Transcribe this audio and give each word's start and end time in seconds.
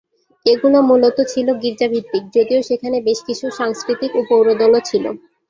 এগুলো 0.45 0.77
মূলত 0.89 1.17
ছিল 1.31 1.47
গির্জা-ভিত্তিক, 1.61 2.23
যদিও 2.35 2.59
সেখানে 2.69 2.97
বেশকিছু 3.07 3.45
সাংস্কৃতিক 3.59 4.11
ও 4.15 4.29
পৌর 4.29 4.45
দলও 4.61 4.79
ছিল। 4.89 5.05